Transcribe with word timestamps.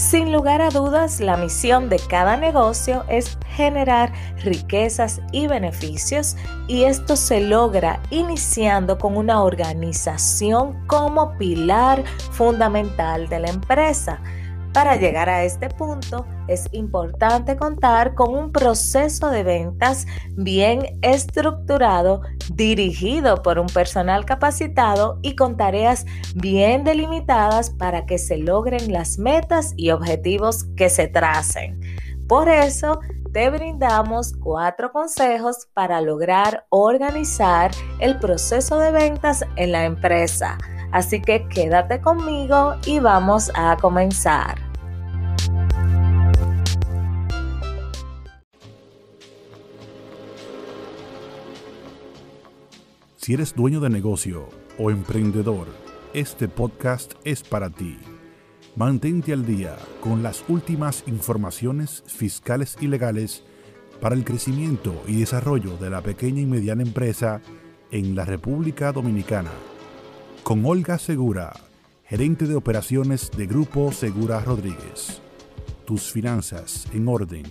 Sin 0.00 0.32
lugar 0.32 0.62
a 0.62 0.70
dudas, 0.70 1.20
la 1.20 1.36
misión 1.36 1.90
de 1.90 1.98
cada 1.98 2.38
negocio 2.38 3.04
es 3.10 3.36
generar 3.54 4.10
riquezas 4.42 5.20
y 5.30 5.46
beneficios 5.46 6.36
y 6.66 6.84
esto 6.84 7.16
se 7.16 7.42
logra 7.42 8.00
iniciando 8.08 8.96
con 8.96 9.18
una 9.18 9.42
organización 9.42 10.86
como 10.86 11.36
pilar 11.36 12.02
fundamental 12.30 13.28
de 13.28 13.40
la 13.40 13.50
empresa. 13.50 14.22
Para 14.72 14.94
llegar 14.94 15.28
a 15.28 15.42
este 15.42 15.68
punto 15.68 16.26
es 16.46 16.68
importante 16.70 17.56
contar 17.56 18.14
con 18.14 18.32
un 18.34 18.52
proceso 18.52 19.28
de 19.28 19.42
ventas 19.42 20.06
bien 20.36 20.98
estructurado, 21.02 22.22
dirigido 22.52 23.42
por 23.42 23.58
un 23.58 23.66
personal 23.66 24.24
capacitado 24.24 25.18
y 25.22 25.34
con 25.34 25.56
tareas 25.56 26.06
bien 26.36 26.84
delimitadas 26.84 27.70
para 27.70 28.06
que 28.06 28.18
se 28.18 28.38
logren 28.38 28.92
las 28.92 29.18
metas 29.18 29.74
y 29.76 29.90
objetivos 29.90 30.64
que 30.76 30.88
se 30.88 31.08
tracen. 31.08 31.80
Por 32.28 32.48
eso, 32.48 33.00
te 33.32 33.50
brindamos 33.50 34.32
cuatro 34.32 34.92
consejos 34.92 35.68
para 35.74 36.00
lograr 36.00 36.66
organizar 36.68 37.72
el 37.98 38.18
proceso 38.18 38.78
de 38.78 38.92
ventas 38.92 39.44
en 39.56 39.72
la 39.72 39.84
empresa. 39.84 40.58
Así 40.92 41.20
que 41.20 41.46
quédate 41.48 42.00
conmigo 42.00 42.74
y 42.84 42.98
vamos 42.98 43.50
a 43.54 43.76
comenzar. 43.80 44.58
Si 53.16 53.34
eres 53.34 53.54
dueño 53.54 53.80
de 53.80 53.90
negocio 53.90 54.48
o 54.78 54.90
emprendedor, 54.90 55.68
este 56.14 56.48
podcast 56.48 57.12
es 57.22 57.42
para 57.42 57.70
ti. 57.70 57.98
Mantente 58.74 59.32
al 59.32 59.46
día 59.46 59.76
con 60.00 60.22
las 60.22 60.42
últimas 60.48 61.04
informaciones 61.06 62.02
fiscales 62.06 62.76
y 62.80 62.88
legales 62.88 63.44
para 64.00 64.14
el 64.14 64.24
crecimiento 64.24 64.94
y 65.06 65.20
desarrollo 65.20 65.76
de 65.76 65.90
la 65.90 66.00
pequeña 66.00 66.40
y 66.40 66.46
mediana 66.46 66.82
empresa 66.82 67.40
en 67.92 68.16
la 68.16 68.24
República 68.24 68.90
Dominicana 68.90 69.50
con 70.50 70.66
Olga 70.66 70.98
Segura, 70.98 71.52
gerente 72.02 72.44
de 72.44 72.56
operaciones 72.56 73.30
de 73.30 73.46
Grupo 73.46 73.92
Segura 73.92 74.40
Rodríguez. 74.40 75.22
Tus 75.84 76.10
finanzas 76.10 76.88
en 76.92 77.06
orden. 77.06 77.44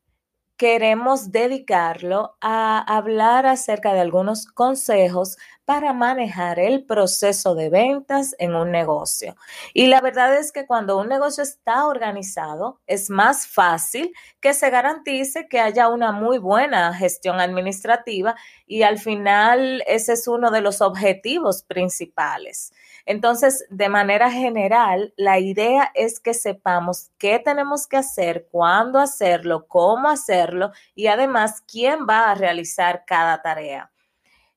queremos 0.57 1.31
dedicarlo 1.31 2.35
a 2.41 2.79
hablar 2.79 3.45
acerca 3.45 3.93
de 3.93 3.99
algunos 3.99 4.47
consejos 4.47 5.37
para 5.65 5.93
manejar 5.93 6.59
el 6.59 6.85
proceso 6.85 7.55
de 7.55 7.69
ventas 7.69 8.35
en 8.37 8.53
un 8.55 8.71
negocio. 8.71 9.35
Y 9.73 9.87
la 9.87 10.01
verdad 10.01 10.37
es 10.37 10.51
que 10.51 10.65
cuando 10.65 10.97
un 10.97 11.07
negocio 11.07 11.43
está 11.43 11.87
organizado, 11.87 12.81
es 12.85 13.09
más 13.09 13.47
fácil 13.47 14.13
que 14.41 14.53
se 14.53 14.69
garantice 14.69 15.47
que 15.47 15.59
haya 15.59 15.87
una 15.87 16.11
muy 16.11 16.37
buena 16.37 16.93
gestión 16.93 17.39
administrativa 17.39 18.35
y 18.67 18.83
al 18.83 18.99
final 18.99 19.83
ese 19.87 20.13
es 20.13 20.27
uno 20.27 20.51
de 20.51 20.61
los 20.61 20.81
objetivos 20.81 21.63
principales. 21.63 22.73
Entonces, 23.05 23.65
de 23.69 23.89
manera 23.89 24.31
general, 24.31 25.13
la 25.17 25.39
idea 25.39 25.91
es 25.93 26.19
que 26.19 26.33
sepamos 26.33 27.11
qué 27.17 27.39
tenemos 27.39 27.87
que 27.87 27.97
hacer, 27.97 28.47
cuándo 28.51 28.99
hacerlo, 28.99 29.67
cómo 29.67 30.09
hacerlo 30.09 30.71
y 30.95 31.07
además 31.07 31.61
quién 31.61 32.05
va 32.09 32.31
a 32.31 32.35
realizar 32.35 33.03
cada 33.05 33.41
tarea. 33.41 33.92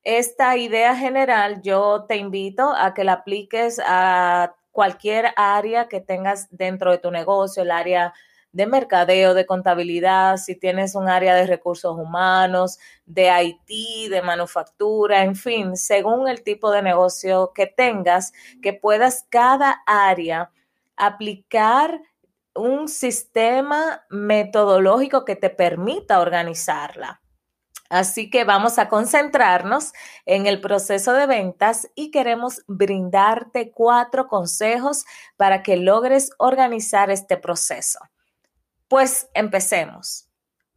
Esta 0.07 0.57
idea 0.57 0.95
general 0.95 1.63
yo 1.63 2.05
te 2.09 2.17
invito 2.17 2.73
a 2.77 2.95
que 2.95 3.03
la 3.03 3.15
apliques 3.15 3.81
a 3.85 4.55
cualquier 4.71 5.33
área 5.35 5.89
que 5.89 6.01
tengas 6.01 6.47
dentro 6.53 6.93
de 6.93 6.99
tu 6.99 7.11
negocio, 7.11 7.65
el 7.65 7.73
área 7.73 8.15
de 8.53 8.69
mercadeo, 8.69 9.35
de 9.35 9.47
contabilidad, 9.47 10.37
si 10.37 10.55
tienes 10.55 10.95
un 10.95 11.09
área 11.09 11.35
de 11.35 11.49
recursos 11.49 11.99
humanos, 11.99 12.79
de 13.05 13.33
IT, 13.43 14.09
de 14.09 14.23
manufactura, 14.23 15.25
en 15.25 15.35
fin, 15.35 15.77
según 15.77 16.29
el 16.29 16.45
tipo 16.45 16.71
de 16.71 16.83
negocio 16.83 17.51
que 17.53 17.67
tengas, 17.67 18.33
que 18.63 18.75
puedas 18.75 19.27
cada 19.29 19.83
área 19.87 20.53
aplicar 20.95 22.01
un 22.55 22.87
sistema 22.87 24.05
metodológico 24.09 25.25
que 25.25 25.35
te 25.35 25.51
permita 25.51 26.21
organizarla. 26.21 27.23
Así 27.89 28.31
que 28.31 28.45
vamos 28.45 28.79
a 28.79 28.89
concentrarnos 28.89 29.93
en 30.25 30.47
el 30.47 30.61
proceso 30.61 31.13
de 31.13 31.27
ventas 31.27 31.89
y 31.95 32.11
queremos 32.11 32.63
brindarte 32.67 33.71
cuatro 33.71 34.29
consejos 34.29 35.05
para 35.37 35.63
que 35.63 35.77
logres 35.77 36.31
organizar 36.39 37.11
este 37.11 37.37
proceso. 37.37 37.99
Pues 38.89 39.29
empecemos. 39.35 40.29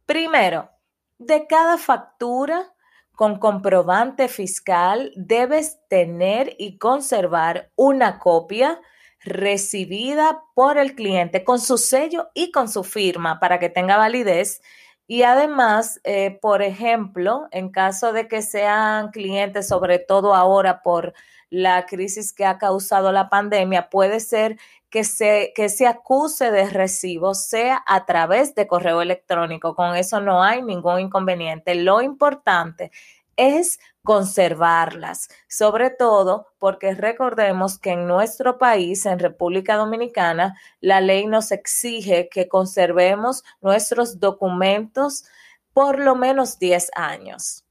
Primero, 0.06 0.70
de 1.18 1.46
cada 1.46 1.78
factura 1.78 2.72
con 3.12 3.38
comprobante 3.38 4.28
fiscal 4.28 5.12
debes 5.14 5.78
tener 5.88 6.56
y 6.58 6.78
conservar 6.78 7.70
una 7.76 8.18
copia 8.18 8.80
recibida 9.22 10.42
por 10.54 10.78
el 10.78 10.94
cliente 10.94 11.44
con 11.44 11.60
su 11.60 11.76
sello 11.76 12.30
y 12.32 12.50
con 12.50 12.68
su 12.68 12.82
firma 12.82 13.38
para 13.38 13.58
que 13.58 13.68
tenga 13.68 13.98
validez 13.98 14.62
y 15.10 15.24
además, 15.24 16.00
eh, 16.04 16.38
por 16.40 16.62
ejemplo, 16.62 17.48
en 17.50 17.70
caso 17.70 18.12
de 18.12 18.28
que 18.28 18.42
sean 18.42 19.10
clientes, 19.10 19.66
sobre 19.66 19.98
todo 19.98 20.36
ahora 20.36 20.82
por 20.84 21.14
la 21.50 21.84
crisis 21.86 22.32
que 22.32 22.44
ha 22.44 22.58
causado 22.58 23.10
la 23.10 23.28
pandemia, 23.28 23.90
puede 23.90 24.20
ser 24.20 24.56
que 24.88 25.02
se, 25.02 25.52
que 25.56 25.68
se 25.68 25.88
acuse 25.88 26.52
de 26.52 26.70
recibo 26.70 27.34
sea 27.34 27.82
a 27.88 28.06
través 28.06 28.54
de 28.54 28.68
correo 28.68 29.02
electrónico. 29.02 29.74
Con 29.74 29.96
eso 29.96 30.20
no 30.20 30.44
hay 30.44 30.62
ningún 30.62 31.00
inconveniente. 31.00 31.74
Lo 31.74 32.02
importante 32.02 32.92
es 33.36 33.78
conservarlas, 34.02 35.28
sobre 35.48 35.90
todo 35.90 36.48
porque 36.58 36.94
recordemos 36.94 37.78
que 37.78 37.90
en 37.90 38.06
nuestro 38.06 38.58
país, 38.58 39.06
en 39.06 39.18
República 39.18 39.76
Dominicana, 39.76 40.58
la 40.80 41.00
ley 41.00 41.26
nos 41.26 41.52
exige 41.52 42.28
que 42.28 42.48
conservemos 42.48 43.44
nuestros 43.60 44.20
documentos 44.20 45.24
por 45.72 45.98
lo 45.98 46.14
menos 46.16 46.58
10 46.58 46.90
años. 46.94 47.64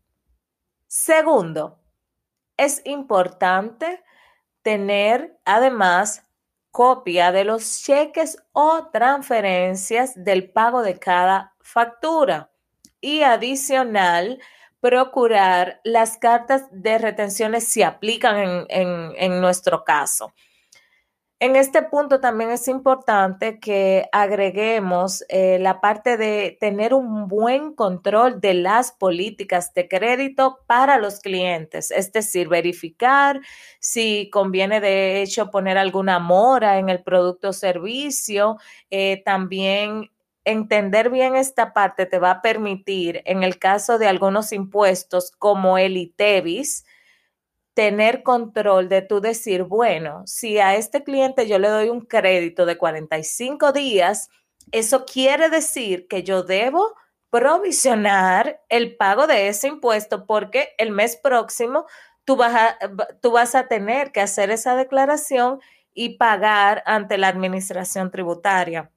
Segundo, 0.87 1.79
es 2.57 2.81
importante 2.85 4.03
tener 4.61 5.39
además 5.45 6.25
copia 6.71 7.31
de 7.31 7.43
los 7.43 7.81
cheques 7.81 8.37
o 8.51 8.89
transferencias 8.91 10.13
del 10.23 10.51
pago 10.51 10.81
de 10.81 10.99
cada 10.99 11.55
factura 11.59 12.51
y 13.01 13.23
adicional 13.23 14.39
procurar 14.79 15.81
las 15.83 16.17
cartas 16.17 16.63
de 16.71 16.97
retenciones 16.97 17.65
si 17.65 17.83
aplican 17.83 18.65
en, 18.69 19.13
en 19.15 19.41
nuestro 19.41 19.83
caso. 19.83 20.33
En 21.41 21.55
este 21.55 21.83
punto 21.83 22.19
también 22.19 22.49
es 22.49 22.67
importante 22.67 23.61
que 23.61 24.09
agreguemos 24.11 25.23
eh, 25.29 25.57
la 25.57 25.79
parte 25.79 26.17
de 26.17 26.57
tener 26.59 26.93
un 26.93 27.29
buen 27.29 27.73
control 27.73 28.41
de 28.41 28.55
las 28.55 28.91
políticas 28.91 29.73
de 29.73 29.87
crédito 29.87 30.59
para 30.67 30.97
los 30.97 31.21
clientes, 31.21 31.91
es 31.91 32.11
decir, 32.11 32.49
verificar 32.49 33.39
si 33.79 34.29
conviene 34.31 34.81
de 34.81 35.21
hecho 35.21 35.49
poner 35.49 35.77
alguna 35.77 36.19
mora 36.19 36.77
en 36.77 36.89
el 36.89 37.01
producto 37.03 37.49
o 37.49 37.53
servicio, 37.53 38.57
eh, 38.89 39.21
también 39.23 40.11
entender 40.49 41.09
bien 41.09 41.35
esta 41.35 41.73
parte 41.73 42.05
te 42.05 42.19
va 42.19 42.31
a 42.31 42.41
permitir, 42.41 43.21
en 43.25 43.43
el 43.43 43.59
caso 43.59 43.97
de 43.97 44.07
algunos 44.07 44.51
impuestos 44.51 45.31
como 45.31 45.77
el 45.77 45.97
ITEVIS, 45.97 46.85
tener 47.73 48.23
control 48.23 48.89
de 48.89 49.01
tú 49.01 49.21
decir, 49.21 49.63
bueno, 49.63 50.23
si 50.25 50.59
a 50.59 50.75
este 50.75 51.03
cliente 51.03 51.47
yo 51.47 51.59
le 51.59 51.69
doy 51.69 51.89
un 51.89 52.01
crédito 52.01 52.65
de 52.65 52.77
45 52.77 53.71
días, 53.71 54.29
eso 54.71 55.05
quiere 55.05 55.49
decir 55.49 56.07
que 56.07 56.23
yo 56.23 56.43
debo 56.43 56.95
provisionar 57.29 58.61
el 58.69 58.95
pago 58.97 59.27
de 59.27 59.47
ese 59.47 59.67
impuesto 59.67 60.25
porque 60.25 60.73
el 60.77 60.91
mes 60.91 61.15
próximo 61.15 61.85
tú 62.25 62.35
vas 62.35 62.53
a, 62.53 62.77
tú 63.21 63.31
vas 63.31 63.55
a 63.55 63.67
tener 63.67 64.11
que 64.11 64.21
hacer 64.21 64.51
esa 64.51 64.75
declaración 64.75 65.59
y 65.93 66.17
pagar 66.17 66.83
ante 66.85 67.17
la 67.17 67.27
administración 67.27 68.11
tributaria. 68.11 68.91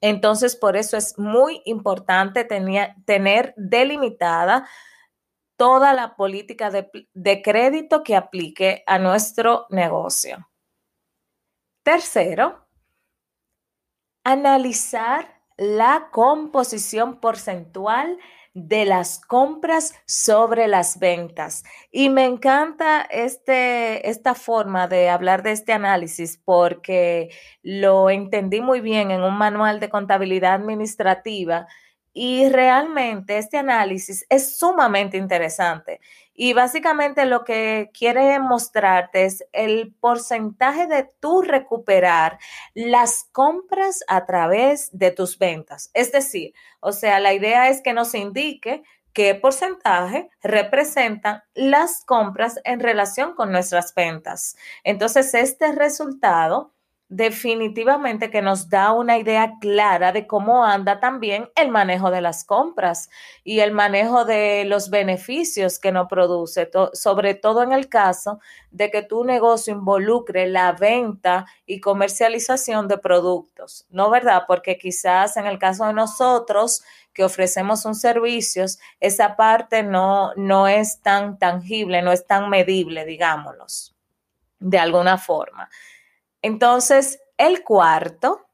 Entonces, 0.00 0.56
por 0.56 0.76
eso 0.76 0.96
es 0.96 1.18
muy 1.18 1.62
importante 1.64 2.44
tener 2.44 3.54
delimitada 3.56 4.68
toda 5.58 5.92
la 5.92 6.14
política 6.14 6.70
de, 6.70 7.42
crédito 7.42 8.04
que 8.04 8.14
aplique 8.14 8.84
a 8.86 8.98
nuestro 8.98 9.66
negocio. 9.70 10.48
Tercero, 11.82 12.64
analizar 14.22 15.42
la 15.56 16.10
composición 16.12 17.18
porcentual 17.18 18.18
de 18.54 18.84
las 18.84 19.20
compras 19.20 19.94
sobre 20.06 20.68
las 20.68 20.98
ventas. 20.98 21.64
Y 21.90 22.08
me 22.08 22.24
encanta 22.24 23.02
este, 23.02 24.08
esta 24.08 24.34
forma 24.34 24.88
de 24.88 25.08
hablar 25.08 25.42
de 25.42 25.52
este 25.52 25.72
análisis 25.72 26.40
porque 26.44 27.30
lo 27.62 28.10
entendí 28.10 28.60
muy 28.60 28.80
bien 28.80 29.10
en 29.10 29.22
un 29.22 29.36
manual 29.36 29.80
de 29.80 29.88
contabilidad 29.88 30.54
administrativa 30.54 31.66
y 32.12 32.48
realmente 32.48 33.38
este 33.38 33.58
análisis 33.58 34.26
es 34.28 34.56
sumamente 34.56 35.16
interesante. 35.16 36.00
Y 36.34 36.52
básicamente 36.52 37.24
lo 37.24 37.44
que 37.44 37.90
quiere 37.92 38.38
mostrarte 38.38 39.24
es 39.24 39.44
el 39.52 39.92
porcentaje 40.00 40.86
de 40.86 41.10
tu 41.18 41.42
recuperar 41.42 42.38
las 42.74 43.24
compras 43.32 44.04
a 44.06 44.24
través 44.24 44.88
de 44.92 45.10
tus 45.10 45.38
ventas. 45.38 45.90
Es 45.94 46.12
decir, 46.12 46.54
o 46.80 46.92
sea, 46.92 47.18
la 47.18 47.34
idea 47.34 47.68
es 47.68 47.82
que 47.82 47.92
nos 47.92 48.14
indique 48.14 48.84
qué 49.12 49.34
porcentaje 49.34 50.30
representan 50.40 51.42
las 51.54 52.04
compras 52.04 52.60
en 52.62 52.78
relación 52.78 53.34
con 53.34 53.50
nuestras 53.50 53.92
ventas. 53.92 54.56
Entonces, 54.84 55.34
este 55.34 55.72
resultado 55.72 56.72
definitivamente 57.08 58.30
que 58.30 58.42
nos 58.42 58.68
da 58.68 58.92
una 58.92 59.16
idea 59.16 59.54
clara 59.60 60.12
de 60.12 60.26
cómo 60.26 60.64
anda 60.64 61.00
también 61.00 61.48
el 61.56 61.70
manejo 61.70 62.10
de 62.10 62.20
las 62.20 62.44
compras 62.44 63.08
y 63.44 63.60
el 63.60 63.72
manejo 63.72 64.26
de 64.26 64.64
los 64.66 64.90
beneficios 64.90 65.78
que 65.78 65.90
nos 65.90 66.06
produce, 66.08 66.70
sobre 66.92 67.34
todo 67.34 67.62
en 67.62 67.72
el 67.72 67.88
caso 67.88 68.40
de 68.70 68.90
que 68.90 69.02
tu 69.02 69.24
negocio 69.24 69.72
involucre 69.72 70.48
la 70.48 70.72
venta 70.72 71.46
y 71.64 71.80
comercialización 71.80 72.88
de 72.88 72.98
productos, 72.98 73.86
¿no 73.88 74.10
verdad? 74.10 74.42
Porque 74.46 74.76
quizás 74.76 75.38
en 75.38 75.46
el 75.46 75.58
caso 75.58 75.86
de 75.86 75.94
nosotros 75.94 76.82
que 77.14 77.24
ofrecemos 77.24 77.86
un 77.86 77.94
servicio, 77.94 78.66
esa 79.00 79.34
parte 79.34 79.82
no, 79.82 80.34
no 80.36 80.68
es 80.68 81.00
tan 81.00 81.38
tangible, 81.38 82.02
no 82.02 82.12
es 82.12 82.26
tan 82.26 82.50
medible, 82.50 83.06
digámoslo, 83.06 83.64
de 84.60 84.78
alguna 84.78 85.16
forma. 85.16 85.70
Entonces, 86.42 87.20
el 87.36 87.64
cuarto 87.64 88.46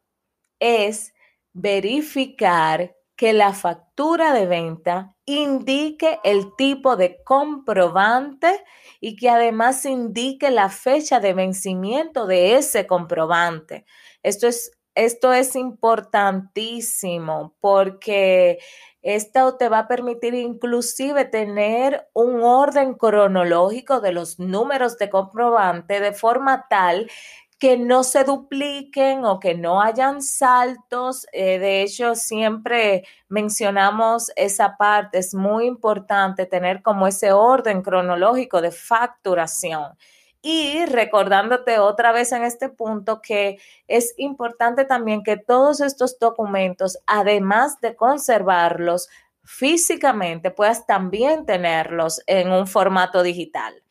es 0.61 1.13
verificar 1.53 2.95
que 3.17 3.33
la 3.33 3.53
factura 3.53 4.33
de 4.33 4.47
venta 4.47 5.15
indique 5.25 6.19
el 6.25 6.57
tipo 6.57 6.97
de 6.97 7.23
comprobante 7.23 8.65
y 9.01 9.17
que 9.17 9.31
además 9.31 9.85
indique 9.85 10.51
la 10.51 10.69
fecha 10.69 11.21
de 11.21 11.33
vencimiento 11.33 12.27
de 12.27 12.57
ese 12.57 12.87
comprobante. 12.87 13.85
Esto 14.23 14.49
es, 14.49 14.73
esto 14.97 15.33
es 15.33 15.55
importantísimo 15.55 17.55
porque 17.61 18.59
esto 19.03 19.57
te 19.57 19.69
va 19.69 19.81
a 19.81 19.89
permitir 19.89 20.35
inclusive 20.35 21.25
tener 21.27 22.09
un 22.15 22.43
orden 22.43 22.95
cronológico 22.95 24.01
de 24.01 24.13
los 24.13 24.39
números 24.39 24.97
de 24.99 25.11
comprobante 25.11 26.01
de 26.01 26.13
forma 26.13 26.67
tal 26.69 27.11
que 27.59 27.77
no 27.77 28.05
se 28.05 28.25
dupliquen 28.25 29.25
o 29.25 29.41
que 29.41 29.55
no 29.55 29.81
hayan 29.81 30.23
saltos. 30.23 31.27
Eh, 31.33 31.59
de 31.59 31.83
hecho, 31.83 32.15
siempre 32.15 33.05
mencionamos 33.29 34.31
esa 34.37 34.77
parte. 34.77 35.19
Es 35.19 35.35
muy 35.35 35.67
importante 35.67 36.47
tener 36.47 36.83
como 36.83 37.07
ese 37.07 37.33
orden 37.33 37.83
cronológico 37.83 38.61
de 38.61 38.71
facturación. 38.71 39.97
Y 40.43 40.85
recordándote 40.85 41.79
otra 41.79 42.13
vez 42.13 42.33
en 42.33 42.43
este 42.45 42.69
punto 42.69 43.23
que 43.23 43.59
es 43.89 44.13
importante 44.19 44.85
también 44.85 45.23
que 45.23 45.39
todos 45.39 45.81
estos 45.81 46.19
documentos, 46.19 46.99
además 47.07 47.81
de 47.81 47.97
conservarlos 47.97 49.09
físicamente, 49.43 50.51
puedas 50.51 50.87
también 50.87 51.47
tenerlos 51.47 52.21
en 52.27 52.53
un 52.53 52.67
formato 52.67 53.23
digital. 53.23 53.84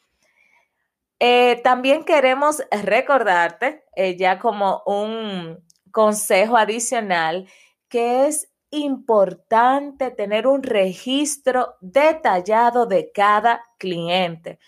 Eh, 1.25 1.61
también 1.63 2.03
queremos 2.03 2.61
recordarte, 2.69 3.85
eh, 3.95 4.17
ya 4.17 4.39
como 4.39 4.83
un 4.85 5.65
consejo 5.89 6.57
adicional, 6.57 7.47
que 7.87 8.27
es 8.27 8.51
importante 8.71 10.11
tener 10.11 10.47
un 10.47 10.63
registro 10.63 11.75
detallado 11.79 12.87
de 12.87 13.09
cada 13.13 13.63
cliente. 13.79 14.59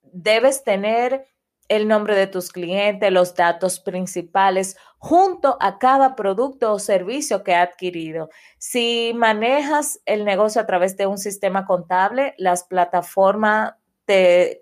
Debes 0.00 0.64
tener 0.64 1.26
el 1.68 1.86
nombre 1.86 2.14
de 2.14 2.26
tus 2.26 2.50
clientes, 2.50 3.12
los 3.12 3.34
datos 3.34 3.78
principales 3.78 4.78
junto 4.96 5.58
a 5.60 5.78
cada 5.78 6.16
producto 6.16 6.72
o 6.72 6.78
servicio 6.78 7.44
que 7.44 7.54
ha 7.54 7.60
adquirido. 7.60 8.30
Si 8.56 9.12
manejas 9.14 10.00
el 10.06 10.24
negocio 10.24 10.62
a 10.62 10.66
través 10.66 10.96
de 10.96 11.06
un 11.06 11.18
sistema 11.18 11.66
contable, 11.66 12.34
las 12.38 12.64
plataformas 12.64 13.74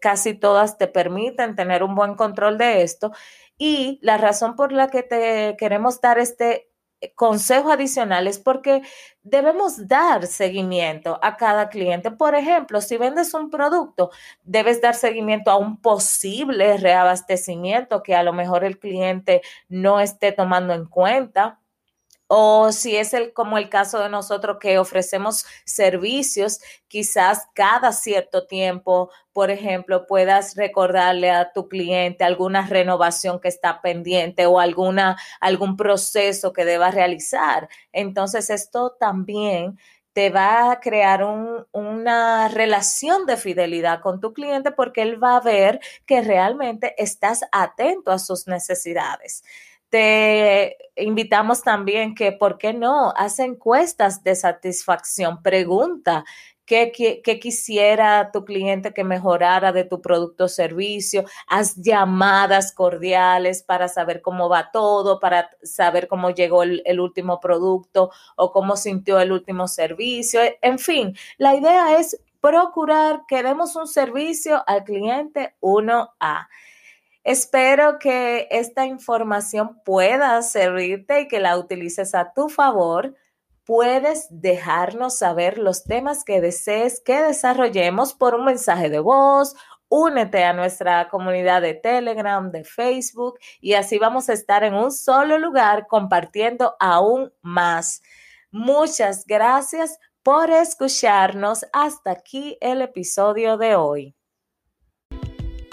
casi 0.01 0.35
todas 0.35 0.79
te 0.79 0.87
permiten 0.87 1.57
tener 1.57 1.83
un 1.83 1.95
buen 1.95 2.15
control 2.15 2.59
de 2.59 2.83
esto. 2.83 3.13
Y 3.59 3.99
la 4.03 4.19
razón 4.19 4.55
por 4.57 4.73
la 4.73 4.89
que 4.89 5.03
te 5.03 5.57
queremos 5.59 6.01
dar 6.01 6.19
este 6.19 6.69
consejo 7.15 7.71
adicional 7.71 8.27
es 8.27 8.39
porque 8.39 8.83
debemos 9.23 9.87
dar 9.87 10.27
seguimiento 10.27 11.19
a 11.23 11.37
cada 11.37 11.69
cliente. 11.69 12.11
Por 12.11 12.35
ejemplo, 12.35 12.81
si 12.81 12.97
vendes 12.97 13.35
un 13.35 13.51
producto, 13.51 14.11
debes 14.43 14.81
dar 14.81 14.95
seguimiento 14.95 15.51
a 15.51 15.57
un 15.57 15.81
posible 15.81 16.77
reabastecimiento 16.77 18.03
que 18.03 18.15
a 18.15 18.23
lo 18.23 18.33
mejor 18.33 18.65
el 18.65 18.79
cliente 18.79 19.43
no 19.69 20.01
esté 20.01 20.33
tomando 20.33 20.75
en 20.75 20.87
cuenta 20.87 21.61
o 22.29 22.73
si 22.73 22.97
es 22.97 23.15
el, 23.15 23.33
como 23.33 23.59
el 23.59 23.69
caso 23.71 24.01
de 24.01 24.11
nosotros 24.11 24.59
que 24.61 24.79
ofrecemos 24.79 25.47
servicios, 25.65 26.61
quizás 26.87 27.49
cada 27.55 27.93
cierto 27.93 28.47
tiempo, 28.47 29.11
por 29.33 29.51
ejemplo, 29.51 30.07
puedas 30.07 30.55
recordarle 30.55 31.31
a 31.31 31.53
tu 31.53 31.69
cliente 31.69 32.25
alguna 32.25 32.67
renovación 32.67 33.41
que 33.41 33.49
está 33.49 33.81
pendiente 33.81 34.47
o 34.47 34.61
alguna, 34.61 35.17
algún 35.41 35.77
proceso 35.77 36.53
que 36.53 36.67
deba 36.67 36.91
realizar. 36.91 37.69
Entonces, 37.93 38.51
esto 38.51 38.97
también 39.01 39.79
te 40.13 40.31
va 40.31 40.73
a 40.73 40.81
crear 40.81 41.23
una 41.73 42.49
relación 42.49 43.25
de 43.25 43.37
fidelidad 43.37 44.01
con 44.01 44.21
tu 44.21 44.33
cliente 44.35 44.73
porque 44.73 45.03
él 45.03 45.23
va 45.23 45.37
a 45.37 45.41
ver 45.41 45.81
que 46.07 46.23
realmente 46.23 46.95
estás 46.99 47.45
atento 47.53 48.11
a 48.11 48.19
sus 48.19 48.49
necesidades. 48.49 49.45
Te 49.91 50.77
invitamos 50.97 51.63
también 51.63 52.15
que, 52.15 52.33
¿por 52.33 52.59
qué 52.59 52.73
no? 52.73 53.13
Haz 53.17 53.39
encuestas 53.39 54.23
de 54.23 54.35
satisfacción, 54.35 55.43
pregunta 55.43 56.25
qué, 56.69 57.23
qué, 57.25 57.41
quisiera 57.41 58.31
tu 58.31 58.45
cliente 58.45 58.93
que 58.93 59.03
mejorara 59.03 59.73
de 59.73 59.85
tu 59.85 60.03
producto 60.03 60.45
o 60.45 60.49
servicio. 60.49 61.25
Haz 61.49 61.77
llamadas 61.77 62.75
cordiales 62.75 63.63
para 63.63 63.89
saber 63.89 64.21
cómo 64.21 64.49
va 64.49 64.71
todo, 64.71 65.19
para 65.19 65.51
saber 65.63 66.09
cómo 66.09 66.31
llegó 66.31 66.63
el, 66.63 66.83
el 66.85 67.01
último 67.01 67.41
producto 67.41 68.11
o 68.37 68.53
cómo 68.53 68.77
sintió 68.77 69.19
el 69.19 69.33
último 69.33 69.67
servicio. 69.67 70.41
En 70.61 70.79
fin, 70.79 71.17
la 71.39 71.57
idea 71.57 71.99
es 71.99 72.21
procurar 72.41 73.23
que 73.27 73.43
demos 73.43 73.75
un 73.75 73.89
servicio 73.89 74.63
al 74.67 74.85
cliente 74.85 75.57
1A. 75.61 76.49
Espero 77.29 77.99
que 77.99 78.49
esta 78.51 78.87
información 78.87 79.83
pueda 79.85 80.41
servirte 80.41 81.21
y 81.21 81.29
que 81.29 81.41
la 81.41 81.59
utilices 81.59 82.15
a 82.15 82.33
tu 82.33 82.49
favor. 82.49 83.17
Puedes 83.65 84.29
dejarnos 84.31 85.19
saber 85.19 85.59
los 85.59 85.85
temas 85.85 86.25
que 86.25 86.41
desees 86.41 87.03
que 87.05 87.21
desarrollemos 87.21 88.15
por 88.15 88.35
un 88.35 88.47
mensaje 88.47 88.89
de 88.89 89.01
voz. 89.01 89.55
Únete 89.91 90.43
a 90.43 90.55
nuestra 90.55 91.11
comunidad 91.11 91.61
de 91.61 91.75
Telegram, 91.75 92.51
de 92.51 92.65
Facebook 92.65 93.39
y 93.61 93.75
así 93.75 93.99
vamos 93.99 94.31
a 94.31 94.33
estar 94.33 94.65
en 94.65 94.73
un 94.73 94.91
solo 94.91 95.37
lugar 95.37 95.87
compartiendo 95.87 96.77
aún 96.81 97.31
más. 97.43 98.01
Muchas 98.51 99.27
gracias 99.27 99.99
por 100.23 100.51
escucharnos. 100.51 101.67
Hasta 101.75 102.11
aquí 102.11 102.57
el 102.63 102.81
episodio 102.81 103.59
de 103.59 103.77
hoy. 103.77 104.18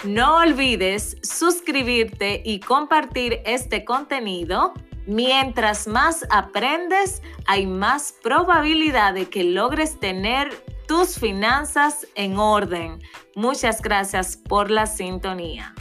No 0.05 0.37
olvides 0.37 1.17
suscribirte 1.23 2.41
y 2.45 2.59
compartir 2.59 3.41
este 3.43 3.83
contenido. 3.83 4.73
Mientras 5.07 5.87
más 5.87 6.27
aprendes, 6.29 7.23
hay 7.47 7.65
más 7.65 8.13
probabilidad 8.21 9.15
de 9.15 9.27
que 9.27 9.43
logres 9.43 9.99
tener 9.99 10.51
tus 10.87 11.17
finanzas 11.17 12.05
en 12.13 12.37
orden. 12.37 13.01
Muchas 13.35 13.81
gracias 13.81 14.37
por 14.37 14.69
la 14.69 14.85
sintonía. 14.85 15.73